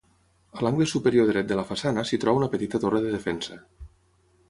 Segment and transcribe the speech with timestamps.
[0.59, 3.63] A l'angle superior dret de la façana s'hi troba una petita torre de defensa.